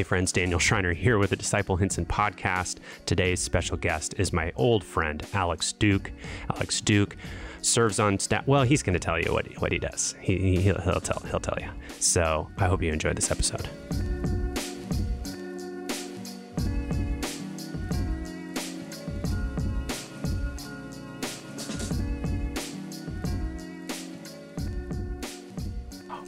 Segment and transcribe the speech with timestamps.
[0.00, 2.78] Hey friends, Daniel Schreiner here with the Disciple Hinson podcast.
[3.04, 6.10] Today's special guest is my old friend, Alex Duke.
[6.54, 7.18] Alex Duke
[7.60, 8.46] serves on staff.
[8.46, 10.14] Well, he's going to tell you what he, what he does.
[10.18, 11.68] He, he'll, he'll tell he'll tell you.
[11.98, 13.68] So I hope you enjoyed this episode.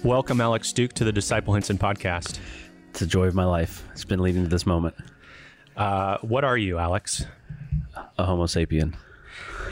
[0.04, 2.38] Welcome, Alex Duke, to the Disciple Hinson podcast.
[3.02, 3.84] The joy of my life.
[3.90, 4.94] It's been leading to this moment.
[5.76, 7.26] Uh, what are you, Alex?
[8.16, 8.94] A Homo sapien.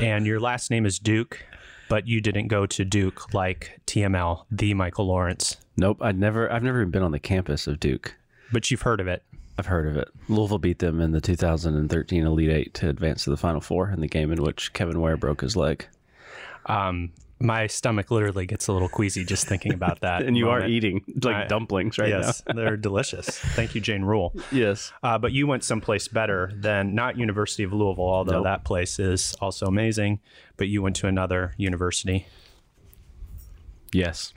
[0.00, 1.46] And your last name is Duke,
[1.88, 5.58] but you didn't go to Duke like TML, the Michael Lawrence.
[5.76, 6.50] Nope, I'd never.
[6.52, 8.16] I've never even been on the campus of Duke.
[8.50, 9.22] But you've heard of it.
[9.56, 10.08] I've heard of it.
[10.28, 14.00] Louisville beat them in the 2013 Elite Eight to advance to the Final Four in
[14.00, 15.86] the game in which Kevin Ware broke his leg.
[16.66, 17.12] Um,
[17.42, 20.22] my stomach literally gets a little queasy just thinking about that.
[20.22, 20.64] and you moment.
[20.64, 23.26] are eating like I- dumplings right yes, they're delicious.
[23.38, 24.34] Thank you, Jane Rule.
[24.52, 24.92] Yes.
[25.02, 28.44] Uh, but you went someplace better than not University of Louisville, although Nope.
[28.44, 30.20] that place is also amazing.
[30.56, 32.26] But you went to another university.
[33.92, 34.32] Yes.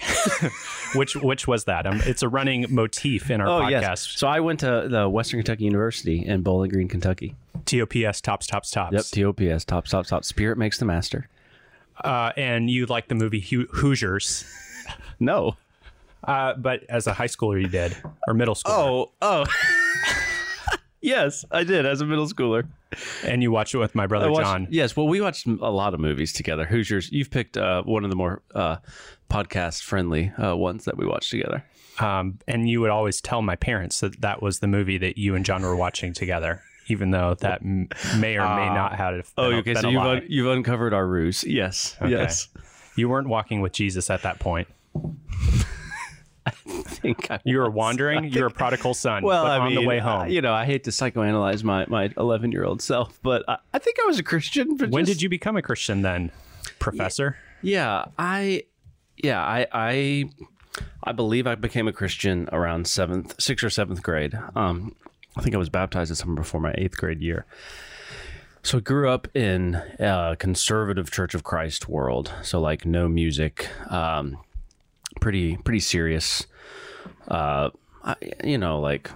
[0.95, 1.85] Which which was that?
[1.85, 3.81] Um, it's a running motif in our Oh podcast.
[3.81, 4.01] yes.
[4.15, 7.35] So I went to the Western Kentucky University in Bowling Green, Kentucky.
[7.65, 9.15] TOPS tops tops tops.
[9.15, 9.35] Yep.
[9.35, 9.65] TOPS.
[9.65, 9.85] Top.
[9.85, 10.07] Top.
[10.07, 10.23] Top.
[10.25, 11.27] Spirit makes the master.
[12.03, 14.45] Uh, and you like the movie Hoo- Hoosiers,
[15.19, 15.55] No.
[16.23, 17.95] uh, but as a high schooler you did
[18.27, 19.11] or middle schooler, Oh.
[19.21, 19.45] Oh.
[21.01, 22.67] yes, I did as a middle schooler.
[23.25, 24.67] and you watched it with my brother watched- John.
[24.69, 26.65] Yes, well, we watched a lot of movies together.
[26.65, 28.77] Hoosiers, you've picked uh, one of the more uh,
[29.29, 31.63] podcast friendly uh, ones that we watched together.
[31.99, 35.35] Um, and you would always tell my parents that that was the movie that you
[35.35, 39.31] and John were watching together, even though that m- may or may not have.
[39.37, 39.73] Oh, okay.
[39.75, 41.43] So you've, un- you've uncovered our ruse.
[41.43, 41.95] Yes.
[42.05, 42.49] Yes.
[42.95, 44.67] you weren't walking with Jesus at that point.
[46.45, 48.25] I think I You were wandering.
[48.25, 49.23] You're a prodigal son.
[49.23, 50.29] well, I on mean, the way uh, home.
[50.29, 53.79] you know, I hate to psychoanalyze my my 11 year old self, but I, I
[53.79, 54.77] think I was a Christian.
[54.77, 56.31] When just- did you become a Christian then,
[56.79, 57.37] Professor?
[57.61, 58.63] Yeah, I,
[59.15, 60.25] yeah, I, I,
[61.01, 64.37] I believe I became a Christian around seventh, sixth or seventh grade.
[64.53, 64.95] Um,
[65.35, 67.45] I think I was baptized in summer before my eighth grade year.
[68.61, 72.31] So I grew up in a conservative Church of Christ world.
[72.43, 74.37] So like no music, um,
[75.19, 76.47] pretty pretty serious.
[77.27, 77.71] Uh,
[78.03, 79.09] I, you know, like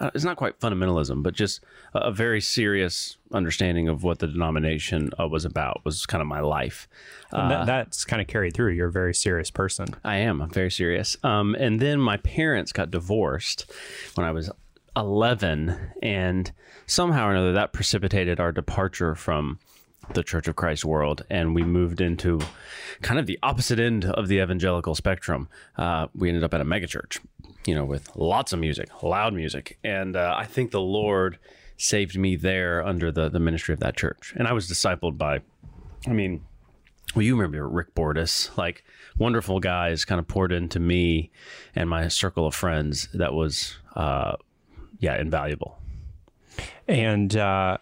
[0.00, 1.60] uh, it's not quite fundamentalism, but just
[1.92, 6.40] a, very serious understanding of what the denomination uh, was about was kind of my
[6.40, 6.88] life.
[7.32, 8.72] And that, that's kind of carried through.
[8.72, 9.88] You're a very serious person.
[10.04, 10.40] I am.
[10.40, 11.16] I'm very serious.
[11.24, 13.70] Um, and then my parents got divorced
[14.14, 14.50] when I was
[14.98, 16.52] 11, and
[16.86, 19.58] somehow or another that precipitated our departure from
[20.14, 22.40] the Church of Christ world, and we moved into
[23.02, 25.48] kind of the opposite end of the evangelical spectrum.
[25.76, 27.18] Uh, we ended up at a megachurch,
[27.66, 31.38] you know, with lots of music, loud music, and uh, I think the Lord
[31.76, 35.40] saved me there under the the ministry of that church, and I was discipled by,
[36.06, 36.42] I mean,
[37.14, 38.84] well, you remember Rick Bordas, like
[39.18, 41.30] wonderful guys, kind of poured into me
[41.74, 43.08] and my circle of friends.
[43.14, 44.36] That was, uh,
[44.98, 45.78] yeah, invaluable.
[46.86, 47.78] And uh,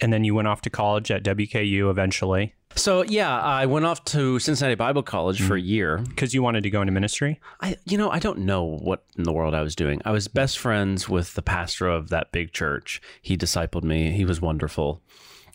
[0.00, 4.04] and then you went off to college at WKU eventually So yeah, I went off
[4.06, 5.98] to Cincinnati Bible College for a year.
[5.98, 7.40] because you wanted to go into ministry.
[7.60, 10.00] I, you know, I don't know what in the world I was doing.
[10.04, 13.00] I was best friends with the pastor of that big church.
[13.22, 14.10] He discipled me.
[14.10, 15.00] He was wonderful.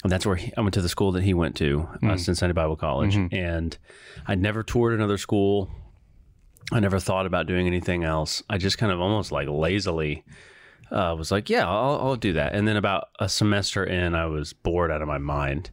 [0.03, 2.53] And that's where he, I went to the school that he went to, uh, Cincinnati
[2.53, 3.15] Bible College.
[3.33, 3.77] And
[4.25, 5.69] I never toured another school.
[6.71, 8.41] I never thought about doing anything else.
[8.49, 10.23] I just kind of almost like lazily
[10.91, 12.53] uh, was like, yeah, I'll, I'll do that.
[12.53, 15.71] And then about a semester in, I was bored out of my mind.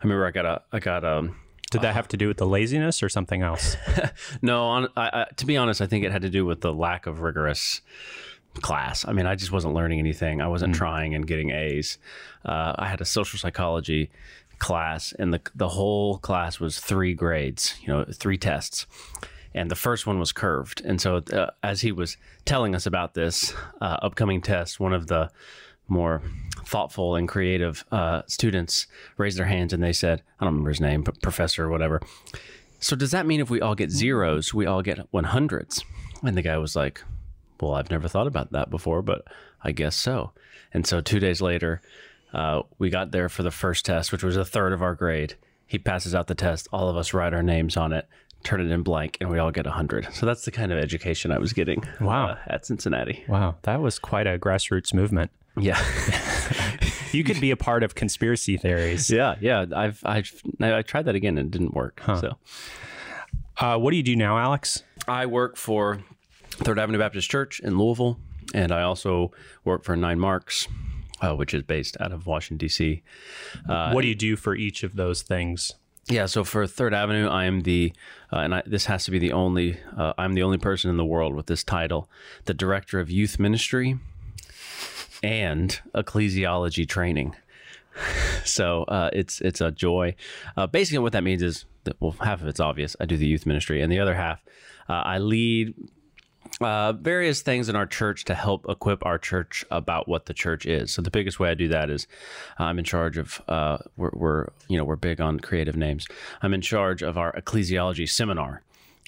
[0.00, 1.30] I remember I got a, I got a,
[1.70, 3.76] Did that have to do with the laziness or something else?
[4.42, 6.72] no, on, I, I, to be honest, I think it had to do with the
[6.72, 7.80] lack of rigorous
[8.60, 9.06] class.
[9.06, 10.40] I mean, I just wasn't learning anything.
[10.40, 11.98] I wasn't trying and getting A's.
[12.44, 14.10] Uh, I had a social psychology
[14.58, 17.74] class, and the the whole class was three grades.
[17.82, 18.86] You know, three tests.
[19.54, 20.82] And the first one was curved.
[20.84, 25.06] And so, uh, as he was telling us about this uh, upcoming test, one of
[25.06, 25.30] the
[25.86, 26.22] more
[26.64, 28.86] thoughtful and creative uh, students
[29.16, 32.00] raised their hands and they said, I don't remember his name, but professor or whatever.
[32.80, 35.84] So does that mean if we all get zeros, we all get 100s?
[36.22, 37.02] And the guy was like,
[37.60, 39.24] Well, I've never thought about that before, but
[39.62, 40.32] I guess so.
[40.72, 41.80] And so two days later,
[42.32, 45.36] uh, we got there for the first test, which was a third of our grade.
[45.66, 46.68] He passes out the test.
[46.72, 48.08] All of us write our names on it,
[48.44, 50.08] turn it in blank, and we all get 100.
[50.12, 52.28] So that's the kind of education I was getting Wow.
[52.28, 53.24] uh, at Cincinnati.
[53.26, 55.30] wow, that was quite a grassroots movement.
[55.58, 55.78] Yeah.
[57.12, 59.08] You could be a part of conspiracy theories.
[59.08, 59.36] yeah.
[59.40, 59.66] Yeah.
[59.72, 62.02] I've, I've, I tried that again and it didn't work.
[62.06, 62.36] So
[63.56, 64.82] Uh, what do you do now, Alex?
[65.06, 66.00] I work for
[66.50, 68.18] Third Avenue Baptist Church in Louisville.
[68.52, 69.30] and I also
[69.64, 70.66] work for Nine Marks,
[71.20, 73.02] uh, which is based out of Washington D.C.
[73.66, 75.72] what do you do for each of those things?
[76.08, 77.92] Yeah, so for Third Avenue, I am the,
[78.30, 80.98] uh, and I, this has to be the only, uh, I'm the only person in
[80.98, 82.10] the world with this title,
[82.44, 83.98] the director of youth ministry
[85.22, 87.34] and ecclesiology training.
[88.44, 90.14] so uh, it's it's a joy.
[90.56, 92.96] Uh, basically, what that means is that well, half of it's obvious.
[93.00, 94.42] I do the youth ministry, and the other half,
[94.88, 95.74] uh, I lead
[96.60, 100.66] uh, various things in our church to help equip our church about what the church
[100.66, 100.92] is.
[100.92, 102.06] So the biggest way I do that is
[102.58, 106.06] I'm in charge of uh, we're, we're you know we're big on creative names.
[106.42, 108.62] I'm in charge of our ecclesiology seminar,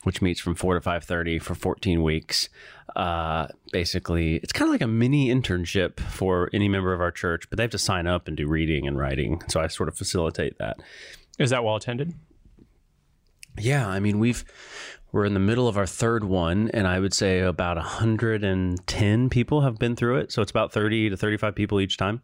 [0.05, 2.49] which meets from four to five thirty for 14 weeks.
[2.95, 7.49] Uh, basically, it's kind of like a mini internship for any member of our church,
[7.51, 9.43] but they have to sign up and do reading and writing.
[9.49, 10.79] So I sort of facilitate that.
[11.39, 12.15] Is that well attended?
[13.59, 14.45] Yeah, I mean we've
[15.17, 19.63] we're in the middle of our third one, and I would say about 110 people
[19.63, 20.31] have been through it.
[20.31, 22.21] So it's about 30 to 35 people each time.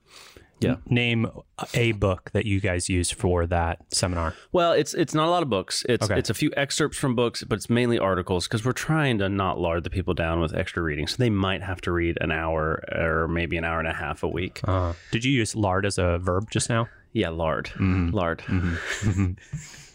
[0.60, 0.76] Yeah.
[0.86, 1.26] Name
[1.74, 4.34] a book that you guys use for that seminar.
[4.52, 5.84] Well, it's it's not a lot of books.
[5.88, 6.18] It's Okay.
[6.18, 9.58] it's a few excerpts from books, but it's mainly articles because we're trying to not
[9.58, 11.08] lard the people down with extra reading.
[11.08, 14.22] So they might have to read an hour or maybe an hour and a half
[14.22, 14.60] a week.
[14.62, 16.88] Uh, did you use lard as a verb just now?
[17.12, 18.10] Yeah, lard, mm-hmm.
[18.10, 18.42] lard.
[18.42, 18.74] One mm-hmm.
[18.74, 19.91] of mm-hmm.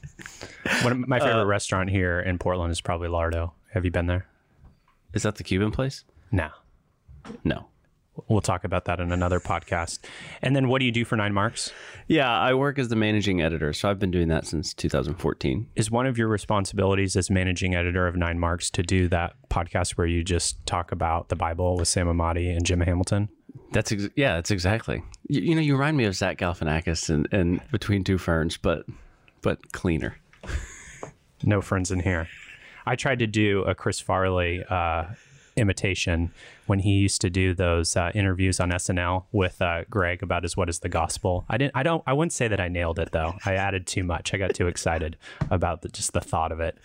[0.83, 3.51] My favorite uh, restaurant here in Portland is probably Lardo.
[3.73, 4.27] Have you been there?
[5.13, 6.03] Is that the Cuban place?
[6.31, 6.49] No.
[7.43, 7.67] No.
[8.27, 9.99] We'll talk about that in another podcast.
[10.41, 11.71] And then what do you do for Nine Marks?
[12.07, 15.69] Yeah, I work as the managing editor, so I've been doing that since 2014.
[15.75, 19.91] Is one of your responsibilities as managing editor of Nine Marks to do that podcast
[19.91, 23.29] where you just talk about the Bible with Sam Emadi and Jim Hamilton?
[23.71, 25.03] That's ex- yeah, that's exactly.
[25.27, 28.85] You, you know, you remind me of Zach Galifianakis and, and Between Two Ferns, but
[29.41, 30.17] but cleaner.
[31.43, 32.27] No friends in here.
[32.85, 35.05] I tried to do a Chris Farley uh,
[35.55, 36.31] imitation
[36.65, 40.57] when he used to do those uh, interviews on SNL with uh, Greg about his
[40.57, 41.73] "What is the Gospel." I didn't.
[41.75, 42.03] I don't.
[42.07, 43.35] I wouldn't say that I nailed it though.
[43.45, 44.33] I added too much.
[44.33, 45.15] I got too excited
[45.51, 46.75] about the, just the thought of it.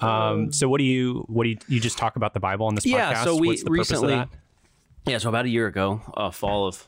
[0.00, 1.24] Um, so what do you?
[1.28, 1.58] What do you?
[1.66, 3.24] You just talk about the Bible on this Yeah, podcast?
[3.24, 4.24] so we What's the recently-
[5.06, 6.86] Yeah, so about a year ago, uh, fall of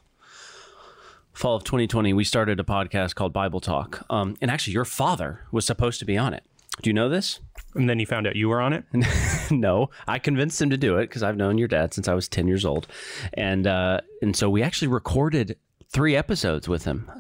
[1.33, 4.05] fall of 2020, we started a podcast called Bible Talk.
[4.11, 6.45] Um, and actually, your father was supposed to be on it.
[6.83, 7.41] Do you know this?
[7.75, 8.85] And then he found out you were on it.
[9.51, 12.29] no, I convinced him to do it because I've known your dad since I was
[12.29, 12.87] 10 years old.
[13.35, 15.57] And uh, and so we actually recorded
[15.89, 17.11] three episodes with him.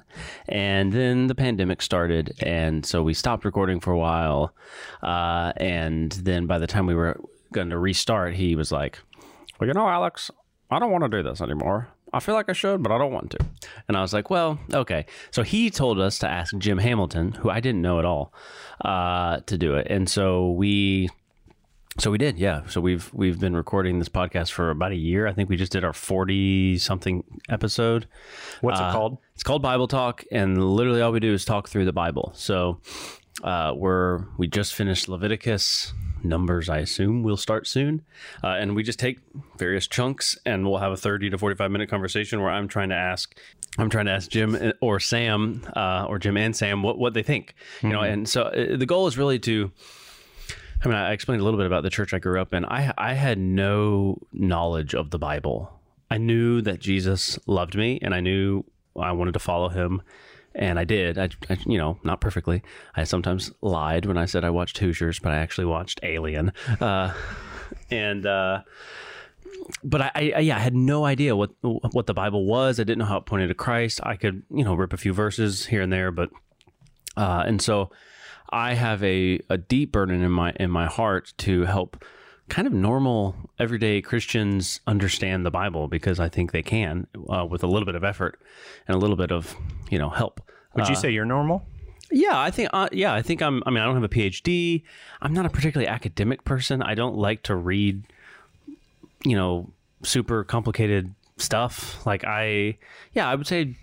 [0.48, 2.34] And then the pandemic started.
[2.42, 4.54] And so we stopped recording for a while.
[5.02, 7.20] Uh, and then by the time we were
[7.52, 8.98] going to restart, he was like,
[9.58, 10.30] Well, you know, Alex,
[10.70, 11.88] I don't want to do this anymore.
[12.12, 13.38] I feel like I should, but I don't want to.
[13.86, 15.06] And I was like, well, okay.
[15.30, 18.32] So he told us to ask Jim Hamilton, who I didn't know at all,
[18.84, 19.86] uh, to do it.
[19.88, 21.08] And so we
[21.98, 22.66] so we did, yeah.
[22.68, 25.26] So we've we've been recording this podcast for about a year.
[25.26, 28.06] I think we just did our forty something episode.
[28.60, 29.18] What's Uh, it called?
[29.34, 32.32] It's called Bible Talk, and literally all we do is talk through the Bible.
[32.34, 32.80] So
[33.44, 35.92] uh, we're we just finished Leviticus.
[36.22, 38.02] Numbers, I assume, will start soon,
[38.44, 39.20] uh, and we just take
[39.58, 42.94] various chunks, and we'll have a thirty to forty-five minute conversation where I'm trying to
[42.94, 43.36] ask,
[43.78, 47.22] I'm trying to ask Jim or Sam, uh, or Jim and Sam, what what they
[47.22, 48.02] think, you know.
[48.02, 49.70] And so uh, the goal is really to
[50.82, 52.64] I mean, I explained a little bit about the church I grew up in.
[52.64, 55.72] I I had no knowledge of the Bible.
[56.10, 58.64] I knew that Jesus loved me, and I knew
[58.98, 60.02] I wanted to follow him,
[60.54, 61.18] and I did.
[61.18, 62.62] I, I you know, not perfectly.
[62.96, 66.52] I sometimes lied when I said I watched Hoosiers, but I actually watched Alien.
[66.80, 67.12] Uh,
[67.90, 68.62] and uh,
[69.84, 72.80] but I, I yeah, I had no idea what what the Bible was.
[72.80, 74.00] I didn't know how it pointed to Christ.
[74.02, 76.30] I could you know rip a few verses here and there, but
[77.16, 77.90] uh, and so
[78.50, 82.04] I have a, a deep burden in my in my heart to help
[82.50, 87.62] kind of normal everyday Christians understand the Bible because I think they can uh, with
[87.62, 88.38] a little bit of effort
[88.86, 89.56] and a little bit of
[89.90, 90.42] you know help.
[90.74, 91.64] Would you say you're normal?
[92.12, 92.70] Yeah, I think.
[92.72, 93.62] Uh, yeah, I think I'm.
[93.66, 94.82] I mean, I don't have a PhD.
[95.22, 96.82] I'm not a particularly academic person.
[96.82, 98.02] I don't like to read,
[99.24, 99.70] you know,
[100.02, 102.04] super complicated stuff.
[102.04, 102.78] Like I,
[103.12, 103.76] yeah, I would say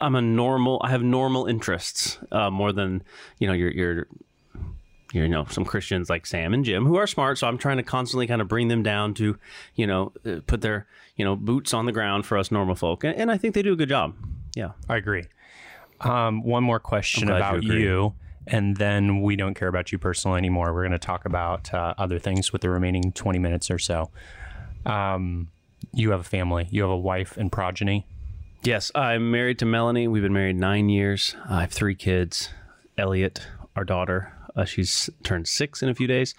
[0.00, 0.80] I'm a normal.
[0.82, 3.02] I have normal interests uh, more than
[3.38, 4.06] you know your your.
[5.12, 7.82] You know, some Christians like Sam and Jim who are smart, so I'm trying to
[7.82, 9.38] constantly kind of bring them down to,
[9.74, 10.86] you know, uh, put their,
[11.16, 13.62] you know, boots on the ground for us normal folk, and, and I think they
[13.62, 14.14] do a good job.
[14.54, 14.72] Yeah.
[14.88, 15.24] I agree.
[16.00, 18.14] Um, one more question about you you,
[18.46, 20.72] and then we don't care about you personally anymore.
[20.72, 24.10] We're going to talk about uh, other things with the remaining 20 minutes or so.
[24.86, 25.48] Um,
[25.92, 28.06] you have a family, you have a wife and progeny.
[28.62, 30.08] Yes, I'm married to Melanie.
[30.08, 31.36] We've been married nine years.
[31.48, 32.50] I have three kids.
[32.96, 33.46] Elliot,
[33.76, 36.34] our daughter, uh, she's turned six in a few days.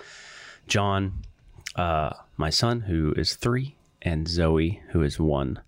[0.68, 1.24] John,
[1.76, 5.62] uh, my son, who is three, and Zoe, who is one,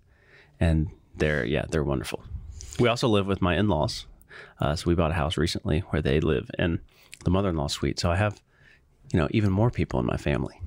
[0.59, 2.23] and they're yeah they're wonderful.
[2.79, 4.05] We also live with my in-laws,
[4.59, 6.79] uh, so we bought a house recently where they live in
[7.23, 7.99] the mother-in-law suite.
[7.99, 8.41] So I have
[9.13, 10.59] you know even more people in my family.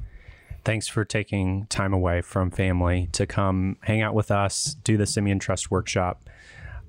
[0.64, 5.06] Thanks for taking time away from family to come hang out with us, do the
[5.06, 6.30] Simeon Trust workshop.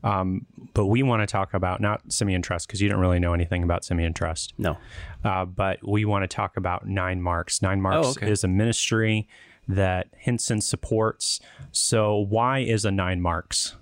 [0.05, 3.33] Um, but we want to talk about not Simeon Trust because you don't really know
[3.33, 4.53] anything about Simeon Trust.
[4.57, 4.77] No,
[5.23, 7.61] uh, but we want to talk about Nine Marks.
[7.61, 8.29] Nine Marks Oh, okay.
[8.29, 9.27] is a ministry
[9.67, 11.39] that Hinson supports.
[11.71, 13.75] So, why is a Nine Marks?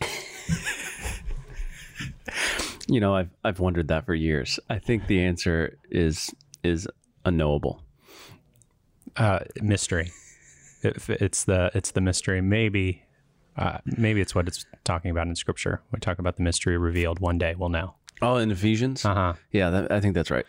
[2.88, 4.60] you know I've I've wondered that for years.
[4.68, 6.86] I think the answer is is
[7.24, 7.82] unknowable.
[9.16, 10.12] Uh, mystery.
[10.82, 12.40] If it's the it's the mystery.
[12.42, 13.02] Maybe
[13.56, 15.80] uh, maybe it's what it's talking about in Scripture.
[15.92, 17.20] We talk about the mystery revealed.
[17.20, 17.94] One day we'll know.
[18.22, 19.04] Oh, in Ephesians.
[19.04, 19.32] Uh huh.
[19.52, 20.46] Yeah, that, I think that's right.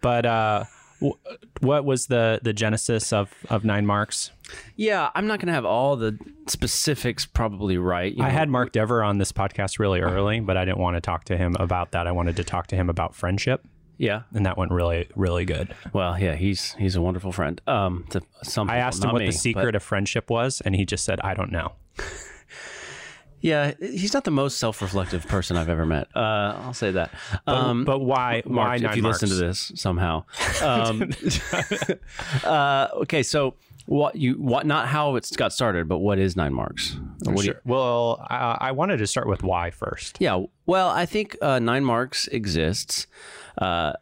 [0.00, 0.64] But uh,
[1.00, 1.18] w-
[1.60, 4.30] what was the the genesis of of Nine Marks?
[4.76, 8.12] Yeah, I'm not going to have all the specifics probably right.
[8.12, 10.96] You I know, had Mark Dever on this podcast really early, but I didn't want
[10.96, 12.06] to talk to him about that.
[12.06, 13.64] I wanted to talk to him about friendship,
[13.98, 14.22] yeah.
[14.34, 15.74] and that went really, really good.
[15.92, 17.60] Well, yeah, he's he's a wonderful friend.
[17.66, 20.74] Um, to some I asked him what me, the but- secret of friendship was, and
[20.74, 21.72] he just said, "I don't know."
[23.40, 26.08] Yeah, he's not the most self-reflective person I've ever met.
[26.14, 27.10] Uh, I'll say that.
[27.46, 28.42] Um, but why?
[28.44, 29.22] Mark, why if you marks?
[29.22, 30.24] listen to this somehow.
[30.62, 31.10] Um,
[32.44, 33.54] uh, okay, so
[33.86, 36.96] what you what not how it's got started, but what is nine marks?
[37.24, 40.18] What do you- Well, I, I wanted to start with why first.
[40.20, 43.06] Yeah, well, I think uh, Nine Marks exists.
[43.58, 43.92] Uh,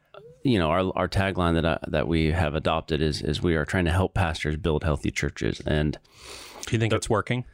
[0.45, 3.65] you know, our, our tagline that I, that we have adopted is is we are
[3.65, 5.61] trying to help pastors build healthy churches.
[5.67, 5.99] And
[6.67, 7.45] Do you think it's working?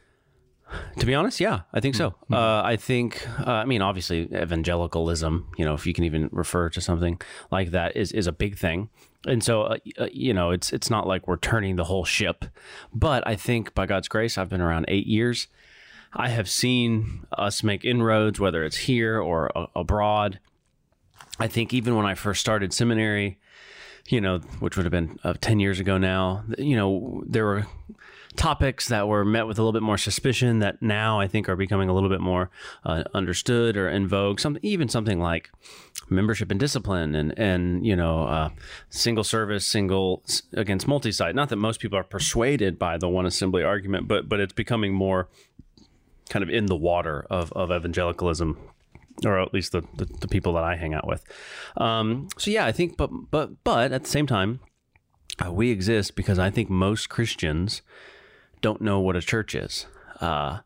[0.99, 2.15] to be honest, yeah, I think so.
[2.31, 6.69] Uh, I think, uh, I mean, obviously, evangelicalism, you know, if you can even refer
[6.69, 7.19] to something
[7.51, 8.89] like that, is is a big thing.
[9.27, 12.45] And so, uh, uh, you know, it's it's not like we're turning the whole ship,
[12.93, 15.47] but I think by God's grace, I've been around eight years.
[16.13, 20.39] I have seen us make inroads, whether it's here or uh, abroad.
[21.39, 23.37] I think even when I first started seminary,
[24.07, 27.67] you know, which would have been uh, 10 years ago now, you know, there were
[28.35, 31.55] topics that were met with a little bit more suspicion that now I think are
[31.55, 32.49] becoming a little bit more
[32.83, 34.39] uh, understood or in vogue.
[34.39, 35.49] Something, even something like
[36.09, 38.49] membership and discipline and, and you know, uh,
[38.89, 40.23] single service, single
[40.53, 41.35] against multi site.
[41.35, 44.93] Not that most people are persuaded by the one assembly argument, but, but it's becoming
[44.93, 45.29] more
[46.29, 48.57] kind of in the water of, of evangelicalism
[49.23, 51.23] or at least the, the, the people that I hang out with.
[51.77, 54.59] Um, so yeah, I think, but but but at the same time,
[55.43, 57.81] uh, we exist because I think most Christians
[58.65, 59.85] don't know what a church is.
[60.19, 60.59] Uh,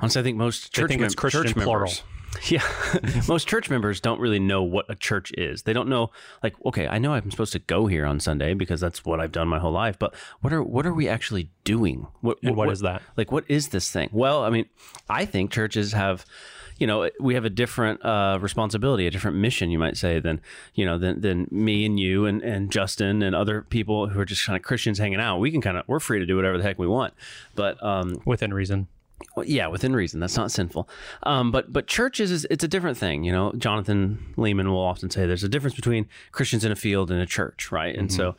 [0.00, 1.86] honestly, I think most church, think mem- church plural.
[1.86, 2.02] members.
[2.50, 2.62] Yeah,
[3.28, 5.62] most church members don't really know what a church is.
[5.62, 6.10] They don't know,
[6.42, 9.32] like, okay, I know I'm supposed to go here on Sunday because that's what I've
[9.32, 9.98] done my whole life.
[9.98, 12.06] But what are what are we actually doing?
[12.20, 13.00] What And what is that?
[13.16, 14.66] like what is this thing well i mean
[15.08, 16.26] i think churches have
[16.78, 20.40] you know we have a different uh, responsibility a different mission you might say than
[20.74, 24.24] you know than, than me and you and, and justin and other people who are
[24.24, 26.58] just kind of christians hanging out we can kind of we're free to do whatever
[26.58, 27.14] the heck we want
[27.54, 28.88] but um, Within reason.
[29.34, 30.20] well, yeah, within reason.
[30.20, 30.88] That's not sinful.
[31.22, 33.24] Um, but but churches is it's a different thing.
[33.24, 37.10] You know, Jonathan Leeman will often say there's a difference between Christians in a field
[37.10, 37.96] and a church, right?
[37.96, 38.36] And so,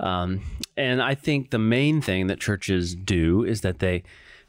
[0.00, 0.40] um,
[0.76, 4.02] and I think the main thing that churches do is that they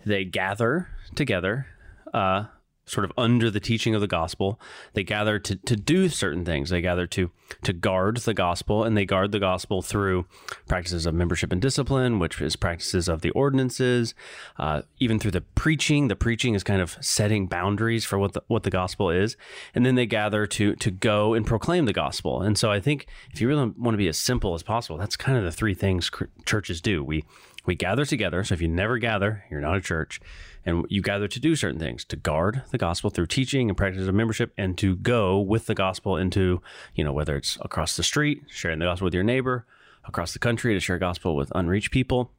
[0.05, 1.67] they gather together.
[2.13, 2.45] Uh,
[2.89, 4.59] sort of under the teaching of the gospel.
[4.93, 6.69] They gather to, to do certain things.
[6.69, 7.31] They gather to
[7.63, 10.25] to guard the gospel and they guard the gospel through
[10.67, 14.13] practices of membership and discipline which is practices of the ordinances
[14.59, 16.07] uh, even through the preaching.
[16.07, 19.35] The preaching is kind of setting boundaries for what the, what the gospel is.
[19.73, 22.41] And then they gather to to go and proclaim the gospel.
[22.41, 25.15] And so i think if you really want to be as simple as possible that's
[25.15, 27.03] kind of the three things cr- churches do.
[27.03, 27.23] We
[27.65, 28.43] we gather together.
[28.43, 30.19] So if you never gather, you're not a church.
[30.65, 34.07] And you gather to do certain things to guard the gospel through teaching and practice
[34.07, 36.61] of membership and to go with the gospel into,
[36.93, 39.65] you know, whether it's across the street, sharing the gospel with your neighbor,
[40.05, 42.31] across the country to share gospel with unreached people.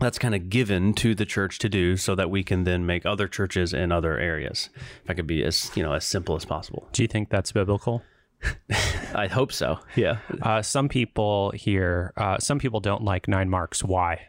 [0.00, 3.04] That's kind of given to the church to do so that we can then make
[3.04, 4.68] other churches in other areas.
[5.02, 6.88] If I could be as, you know, as simple as possible.
[6.92, 8.02] Do you think that's biblical?
[9.14, 9.80] I hope so.
[9.96, 10.18] Yeah.
[10.42, 13.82] Uh, some people here, uh, some people don't like nine marks.
[13.82, 14.28] Why?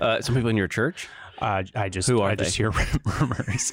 [0.00, 1.08] Uh, some people in your church?
[1.40, 2.70] Uh, I just, Who are I just hear
[3.20, 3.72] rumors.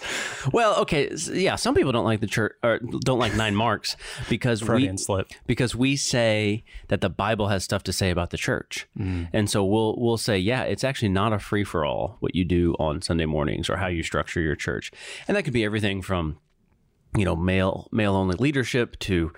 [0.51, 1.55] Well, okay, s- yeah.
[1.55, 3.95] Some people don't like the church or don't like nine marks
[4.29, 5.29] because we slip.
[5.47, 9.63] because we say that the Bible has stuff to say about the church, and so
[9.63, 13.01] we'll we'll say, yeah, it's actually not a free for all what you do on
[13.01, 14.91] Sunday mornings or how you structure your church,
[15.27, 16.37] and that could be everything from
[17.15, 19.31] you know male male only leadership to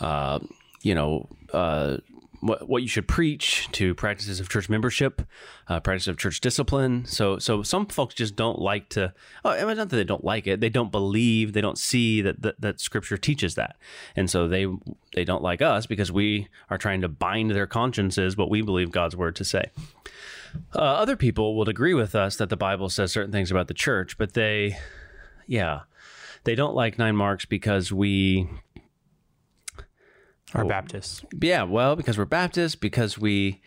[0.00, 0.38] uh,
[0.82, 1.98] you know uh,
[2.40, 5.22] what, what you should preach to practices of church membership,
[5.68, 7.04] uh, practice of church discipline.
[7.06, 9.12] So so some folks just don't like to.
[9.44, 10.60] Oh, I not that they don't like it.
[10.60, 11.52] They don't believe.
[11.52, 13.76] They don't see that that, that Scripture teaches that,
[14.14, 14.66] and so they
[15.14, 18.90] they don't like us because we are trying to bind their consciences what we believe
[18.90, 19.70] God's word to say.
[20.74, 23.74] Uh, other people would agree with us that the Bible says certain things about the
[23.74, 24.76] church, but they,
[25.46, 25.80] yeah,
[26.44, 28.48] they don't like nine marks because we
[30.54, 33.60] Are Baptists yeah, well, because we're Baptists, because we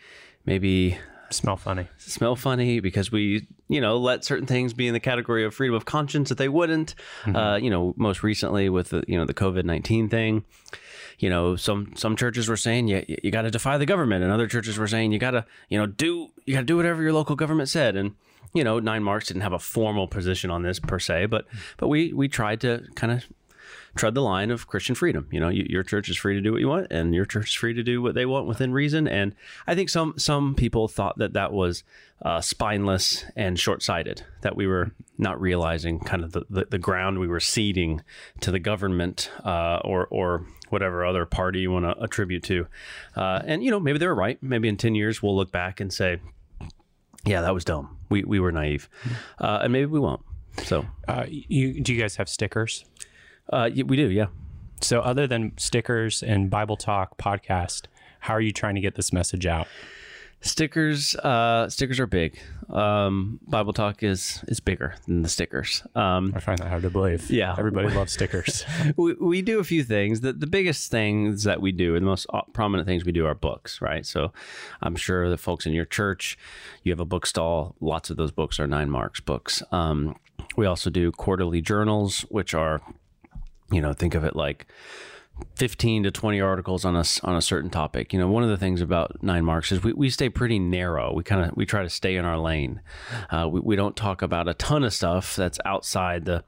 [0.46, 0.98] maybe
[1.30, 1.88] smell funny?
[1.98, 5.76] smell funny, because we, you know, let certain things be in the category of freedom
[5.76, 6.94] of conscience that they wouldn't.
[7.26, 10.44] Uh, you know, most recently with the, you know, the COVID nineteen thing.
[11.18, 14.32] You know, some some churches were saying you you got to defy the government, and
[14.32, 17.02] other churches were saying you got to you know do you got to do whatever
[17.02, 18.14] your local government said, and
[18.52, 21.46] you know, Nine Marks didn't have a formal position on this per se, but
[21.76, 23.24] but we we tried to kind of
[24.00, 25.28] tread the line of Christian freedom.
[25.30, 27.50] You know, you, your church is free to do what you want, and your church
[27.50, 29.06] is free to do what they want within reason.
[29.06, 29.34] And
[29.66, 31.84] I think some some people thought that that was
[32.22, 34.24] uh, spineless and short sighted.
[34.40, 38.00] That we were not realizing kind of the, the, the ground we were ceding
[38.40, 42.66] to the government uh, or or whatever other party you want to attribute to.
[43.14, 44.42] Uh, and you know, maybe they were right.
[44.42, 46.20] Maybe in ten years we'll look back and say,
[47.26, 47.98] "Yeah, that was dumb.
[48.08, 48.88] We we were naive,"
[49.38, 50.22] uh, and maybe we won't.
[50.64, 52.84] So Uh, you do you guys have stickers?
[53.50, 54.26] Uh, we do, yeah.
[54.80, 57.82] So other than stickers and Bible Talk podcast,
[58.20, 59.66] how are you trying to get this message out?
[60.42, 62.38] Stickers, uh, stickers are big.
[62.70, 65.82] Um, Bible Talk is is bigger than the stickers.
[65.94, 67.30] Um, I find that hard to believe.
[67.30, 67.54] Yeah.
[67.58, 68.64] everybody loves stickers.
[68.96, 70.22] we, we do a few things.
[70.22, 73.34] The, the biggest things that we do, and the most prominent things we do, are
[73.34, 74.06] books, right?
[74.06, 74.32] So
[74.80, 76.38] I'm sure that folks in your church,
[76.84, 77.74] you have a bookstall.
[77.80, 79.62] Lots of those books are Nine Marks books.
[79.72, 80.16] Um,
[80.56, 82.80] we also do quarterly journals, which are,
[83.70, 84.66] you know, think of it like
[85.56, 88.12] 15 to 20 articles on a, s- on a certain topic.
[88.12, 91.12] You know, one of the things about Nine Marks is we, we stay pretty narrow.
[91.14, 92.80] We kind of, we try to stay in our lane.
[93.30, 96.44] Uh, we, we don't talk about a ton of stuff that's outside the,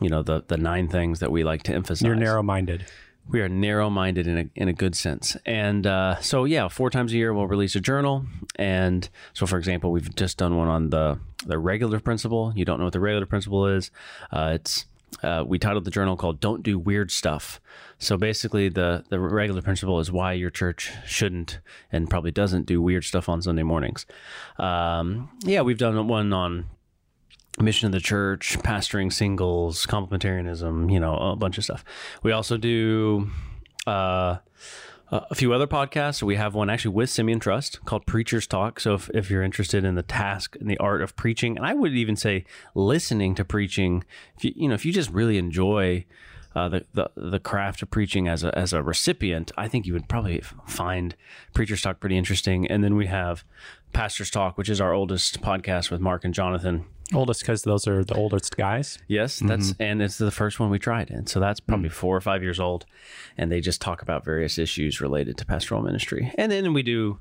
[0.00, 2.02] you know, the, the nine things that we like to emphasize.
[2.04, 2.84] You're narrow minded.
[3.28, 5.36] We are narrow minded in a, in a good sense.
[5.46, 8.26] And uh, so, yeah, four times a year we'll release a journal.
[8.56, 12.52] And so, for example, we've just done one on the, the regulative principle.
[12.56, 13.92] You don't know what the regulative principle is.
[14.32, 14.86] Uh, it's
[15.22, 17.60] uh, we titled the journal called "Don't Do Weird Stuff."
[17.98, 22.82] So basically, the the regulative principle is why your church shouldn't and probably doesn't do
[22.82, 24.06] weird stuff on Sunday mornings.
[24.58, 26.66] Um, yeah, we've done one on
[27.60, 31.84] mission of the church, pastoring singles, complementarianism, you know, a bunch of stuff.
[32.22, 33.30] We also do
[33.86, 34.38] uh,
[35.12, 36.22] a few other podcasts.
[36.22, 38.80] We have one actually with Simeon Trust called Preacher's Talk.
[38.80, 41.74] So if, if you're interested in the task and the art of preaching, and I
[41.74, 42.44] would even say
[42.74, 44.04] listening to preaching,
[44.36, 46.06] if you, you know, if you just really enjoy
[46.54, 49.92] uh, the, the the craft of preaching as a as a recipient, I think you
[49.92, 51.14] would probably find
[51.54, 52.66] Preacher's Talk pretty interesting.
[52.66, 53.44] And then we have
[53.92, 56.86] Pastor's Talk, which is our oldest podcast with Mark and Jonathan.
[57.14, 58.98] Oldest because those are the oldest guys.
[59.08, 59.48] Yes, mm-hmm.
[59.48, 61.92] that's and it's the first one we tried, and so that's probably mm.
[61.92, 62.86] four or five years old,
[63.36, 67.18] and they just talk about various issues related to pastoral ministry, and then we do,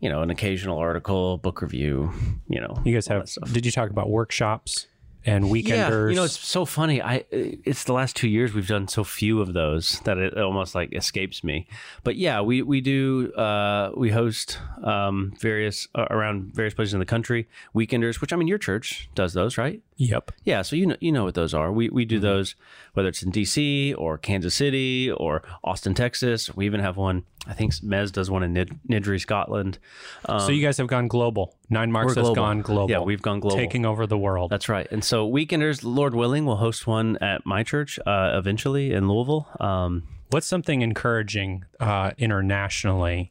[0.00, 2.12] you know, an occasional article, book review,
[2.48, 2.80] you know.
[2.84, 3.28] You guys have.
[3.52, 4.86] Did you talk about workshops
[5.26, 6.04] and weekenders?
[6.04, 7.02] Yeah, you know, it's so funny.
[7.02, 10.74] I it's the last two years we've done so few of those that it almost
[10.74, 11.66] like escapes me.
[12.04, 17.00] But yeah, we we do uh, we host um, various uh, around various places in
[17.00, 19.82] the country weekenders, which I mean your church does those, right?
[19.98, 20.32] Yep.
[20.44, 21.72] Yeah, so you know you know what those are.
[21.72, 22.54] We we do those
[22.92, 26.54] whether it's in DC or Kansas City or Austin, Texas.
[26.54, 27.24] We even have one.
[27.46, 29.78] I think Mez does one in Nid- Niddrie, Scotland.
[30.26, 31.54] so you guys have gone global.
[31.70, 32.34] Nine Marks has global.
[32.34, 32.90] gone global.
[32.90, 33.56] Yeah, we've gone global.
[33.56, 34.50] taking over the world.
[34.50, 34.86] That's right.
[34.90, 39.48] And so weekenders, Lord willing, we'll host one at my church uh, eventually in Louisville.
[39.60, 43.30] Um, What's something encouraging uh, internationally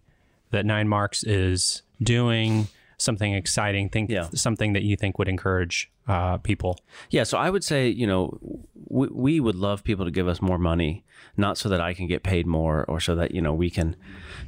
[0.51, 2.69] that Nine Marks is doing?
[3.05, 3.89] Something exciting.
[3.89, 4.27] Think Yeah.
[4.33, 6.77] something that you think would encourage uh, people.
[7.09, 8.37] Yeah, so I would say, you know,
[8.97, 11.03] we, we would love people to give us more money,
[11.37, 13.95] not so that I can get paid more or so that, you know, we can,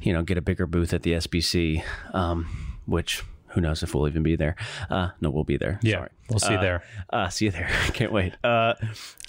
[0.02, 1.82] you know, get a bigger booth at the SBC,
[2.14, 2.46] um,
[2.86, 3.22] which
[3.58, 4.54] who knows if we'll even be there.
[4.88, 5.80] Uh, no, we'll be there.
[5.84, 6.08] Sorry.
[6.30, 6.84] we'll see you there.
[7.10, 7.68] Uh, see you there.
[7.92, 8.34] Can't wait.
[8.44, 8.74] Uh,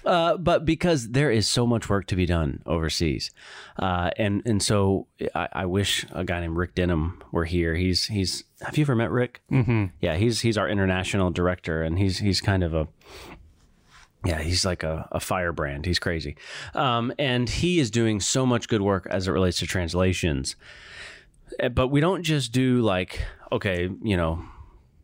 [0.05, 3.31] uh, but because there is so much work to be done overseas,
[3.79, 7.73] uh, and and so I, I wish a guy named Rick Denham were here.
[7.73, 8.43] He's he's.
[8.61, 9.41] Have you ever met Rick?
[9.51, 9.85] Mm-hmm.
[9.99, 12.87] Yeah, he's he's our international director, and he's he's kind of a
[14.25, 15.87] yeah, he's like a, a firebrand.
[15.87, 16.35] He's crazy.
[16.75, 20.55] Um, and he is doing so much good work as it relates to translations.
[21.61, 24.43] Uh, But we don't just do like, okay, you know,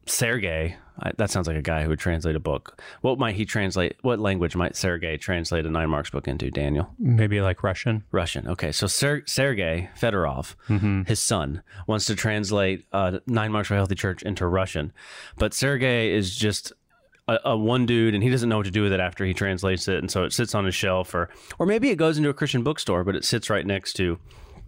[0.08, 2.80] Sergey, I, that sounds like a guy who would translate a book.
[3.02, 3.96] What might he translate?
[4.02, 6.52] What language might Sergey translate a Nine Marks book into?
[6.52, 8.04] Daniel, Maybe like Russian.
[8.12, 8.48] Russian.
[8.48, 10.56] Okay, so Ser- Sergey Fedorov,
[11.08, 14.94] his son, wants to translate uh, Nine Marks for a Healthy Church into Russian,
[15.38, 16.72] but Sergey is just
[17.28, 19.34] a, a one dude, and he doesn't know what to do with it after he
[19.34, 22.30] translates it, and so it sits on his shelf, or or maybe it goes into
[22.30, 24.20] a Christian bookstore, but it sits right next to.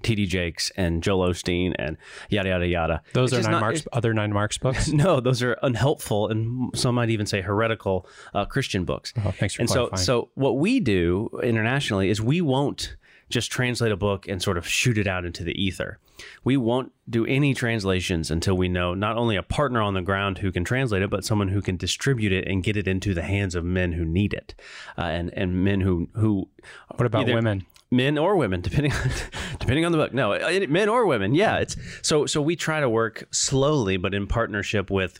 [0.04, 0.26] T.D.
[0.28, 1.98] Jakes and Joel Osteen and
[2.30, 3.02] yada yada yada.
[3.14, 3.88] Those It's are nine not- marks.
[3.94, 4.88] other nine marks books.
[4.92, 9.14] no, those are unhelpful and some might even say heretical uh, Christian books.
[9.26, 12.96] Oh, thanks for and so, so what we do internationally is we won't
[13.30, 16.00] just translate a book and sort of shoot it out into the ether.
[16.46, 20.38] We won't do any translations until we know not only a partner on the ground
[20.38, 23.22] who can translate it, but someone who can distribute it and get it into the
[23.24, 24.56] hands of men who need it,
[24.98, 26.48] uh, and and men who who.
[26.96, 27.66] What about either- women?
[27.92, 29.10] Men or women depending on
[29.60, 30.14] depending on the book.
[30.14, 34.28] No men or women yeah it's so so we try to work slowly but in
[34.28, 35.20] partnership with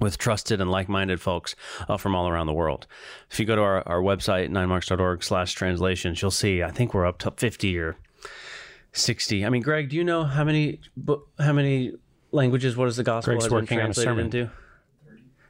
[0.00, 1.54] with trusted and like-minded folks
[1.88, 2.86] uh, from all around the world.
[3.30, 7.06] If you go to our, our website ninemarks.org slash translations you'll see i think we're
[7.06, 7.96] up to 50 or
[8.92, 10.80] 60 i mean greg do you know how many
[11.38, 11.92] how many
[12.32, 14.50] languages what is the gospel Greg's has been working a translated into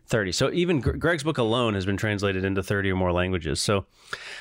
[0.07, 3.87] 30 so even greg's book alone has been translated into 30 or more languages so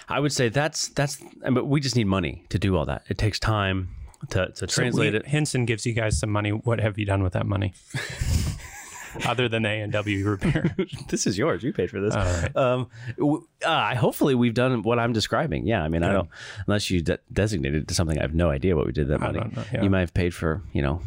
[0.09, 3.17] i would say that's that's but we just need money to do all that it
[3.17, 3.89] takes time
[4.29, 6.51] to, to translate we- it Hinson gives you guys some money.
[6.51, 7.73] What have you done with that money?
[9.27, 10.75] Other than A and W repair.
[11.09, 12.55] this is yours you paid for this All right.
[12.55, 16.29] um w- uh, hopefully we've done what i'm describing yeah i mean i don't
[16.65, 19.19] unless you de- designated it to something i have no idea what we did that
[19.19, 19.83] money know, yeah.
[19.83, 20.99] you might have paid for you know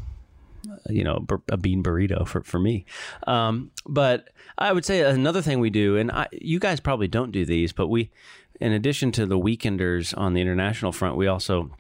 [0.90, 2.84] you know a bean burrito for, for me
[3.26, 7.32] um, but i would say another thing we do and I, you guys probably don't
[7.32, 8.10] do these but we
[8.60, 11.70] in addition to the weekenders on the international front we also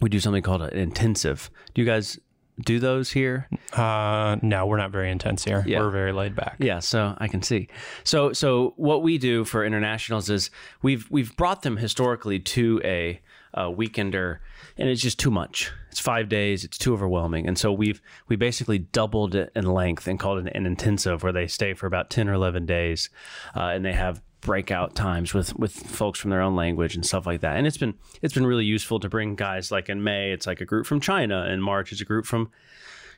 [0.00, 2.18] we do something called an intensive do you guys
[2.64, 5.64] do those here Uh, no, we're not very intense here.
[5.66, 5.80] Yeah.
[5.80, 6.54] We're very laid back.
[6.60, 7.66] Yeah, so I can see.
[8.04, 13.20] So so what we do for internationals is we've we've brought them historically to a,
[13.54, 14.38] a weekender,
[14.76, 15.72] and it's just too much.
[15.90, 16.64] It's five days.
[16.64, 20.54] It's too overwhelming, and so we've we basically doubled it in length and called it
[20.54, 23.10] an intensive, where they stay for about ten or eleven days,
[23.56, 27.26] uh, and they have breakout times with with folks from their own language and stuff
[27.26, 27.56] like that.
[27.56, 30.60] And it's been it's been really useful to bring guys like in May, it's like
[30.60, 32.50] a group from China, in March, it's a group from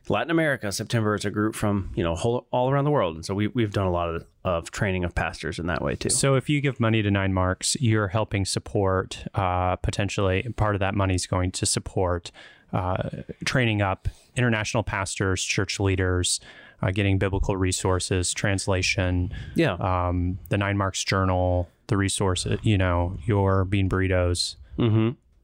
[0.08, 0.70] Latin America.
[0.70, 3.48] September, it's a group from you know whole, all around the world, and so we
[3.48, 6.10] we've done a lot of, of training of pastors in that way too.
[6.10, 10.80] So if you give money to Nine Marks, you're helping support uh, potentially part of
[10.80, 12.30] that money is going to support
[12.72, 13.08] uh,
[13.44, 16.40] training up international pastors, church leaders,
[16.82, 23.18] uh, getting biblical resources, translation, Yeah, um, the Nine Marks Journal, the resources, you know,
[23.24, 24.56] your bean burritos.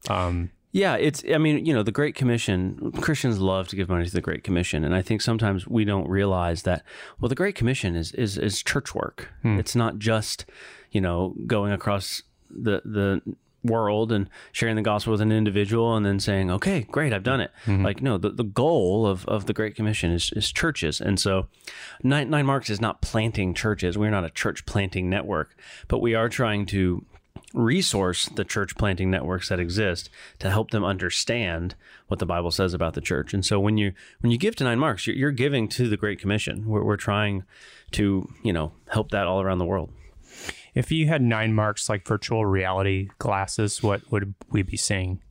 [0.09, 0.95] Um, yeah.
[0.95, 2.91] It's I mean you know the Great Commission.
[2.99, 6.09] Christians love to give money to the Great Commission, and I think sometimes we don't
[6.09, 6.83] realize that.
[7.21, 9.29] Well, the Great Commission is is is church work.
[9.43, 9.57] Hmm.
[9.59, 10.45] It's not just
[10.91, 13.21] you know going across the the
[13.63, 17.39] world and sharing the gospel with an individual and then saying okay great i've done
[17.39, 17.83] it mm-hmm.
[17.83, 21.47] like no the, the goal of, of the great commission is, is churches and so
[22.03, 25.55] nine, nine marks is not planting churches we're not a church planting network
[25.87, 27.05] but we are trying to
[27.53, 31.75] resource the church planting networks that exist to help them understand
[32.07, 34.63] what the bible says about the church and so when you when you give to
[34.63, 37.43] nine marks you're, you're giving to the great commission we're, we're trying
[37.91, 39.91] to you know help that all around the world
[40.73, 45.21] if you had Nine Marks like virtual reality glasses, what would we be seeing?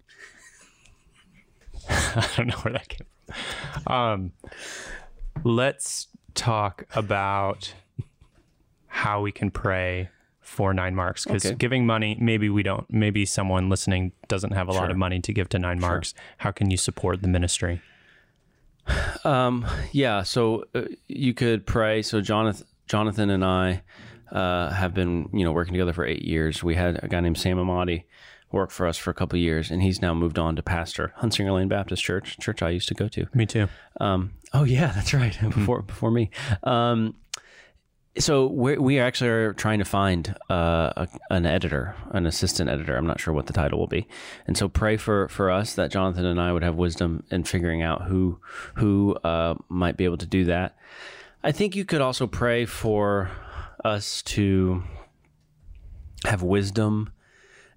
[1.89, 3.07] I don't know where that came
[3.85, 3.93] from.
[3.93, 4.33] Um,
[5.43, 7.75] let's talk about
[8.87, 10.11] how we can pray
[10.43, 11.55] for nine marks because Okay.
[11.55, 15.33] giving money maybe we don't maybe someone listening doesn't have a lot of money to
[15.33, 17.81] give to nine marks how can you support the ministry
[19.25, 22.03] Um, yeah, so uh, you could pray.
[22.03, 23.83] So Jonathan, Jonathan and I
[24.33, 26.65] uh, have been, you know, working together for eight years.
[26.65, 28.05] We had a guy named Sam Emadi
[28.51, 31.15] work for us for a couple of years, and he's now moved on to pastor
[31.23, 33.27] Hunsinger Lane Baptist Church, church I used to go to.
[33.35, 33.69] me too
[34.01, 35.39] Um, oh yeah, that's right.
[35.41, 36.31] Before before me.
[36.65, 37.15] Um,
[38.19, 42.97] so we we actually are trying to find uh, a, an editor, an assistant editor.
[42.97, 44.07] I'm not sure what the title will be,
[44.47, 47.83] and so pray for for us that Jonathan and I would have wisdom in figuring
[47.83, 48.39] out who
[48.75, 50.77] who uh, might be able to do that.
[51.43, 53.31] I think you could also pray for
[53.85, 54.83] us to
[56.25, 57.13] have wisdom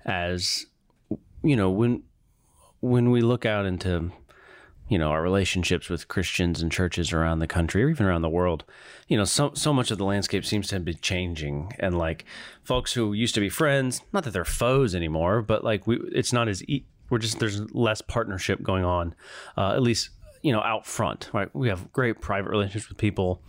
[0.06, 0.65] as
[1.43, 2.04] you know when
[2.82, 4.12] when we look out into
[4.88, 8.30] you know our relationships with Christians and churches around the country or even around the
[8.30, 8.63] world
[9.08, 11.71] you know so so much of the landscape seems to be changing.
[11.80, 12.26] And like
[12.63, 16.34] folks who used to be friends not that they're foes anymore but like we it's
[16.34, 19.15] not as e- we're just there's less partnership going on
[19.58, 20.10] uh, at least
[20.41, 21.54] you know out front right?
[21.56, 23.41] We have great private relationships with people.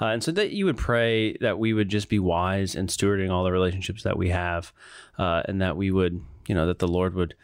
[0.00, 3.30] Uh, and so that you would pray that we would just be wise in stewarding
[3.30, 4.72] all the relationships that we have
[5.18, 7.34] uh, and that we would you know that the lord would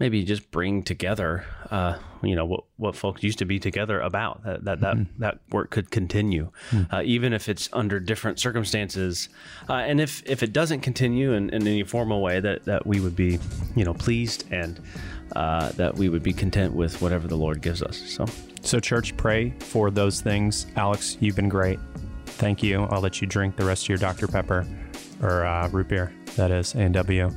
[0.00, 4.42] maybe just bring together, uh, you know, what, what folks used to be together about.
[4.42, 5.20] That that that, mm-hmm.
[5.22, 6.92] that work could continue, mm-hmm.
[6.92, 9.28] uh, even if it's under different circumstances,
[9.68, 12.98] uh, and if if it doesn't continue in, in any formal way, that that we
[12.98, 13.38] would be,
[13.76, 14.80] you know, pleased and
[15.36, 17.96] uh, that we would be content with whatever the Lord gives us.
[17.96, 18.26] So,
[18.62, 20.66] so church, pray for those things.
[20.76, 21.78] Alex, you've been great.
[22.26, 22.84] Thank you.
[22.84, 24.66] I'll let you drink the rest of your Dr Pepper
[25.22, 26.12] or uh, root beer.
[26.36, 27.30] That is A and W.